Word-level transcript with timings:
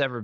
ever 0.00 0.16